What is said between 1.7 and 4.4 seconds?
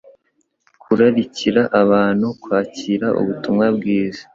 abantu kwakira ubutumwa bwiza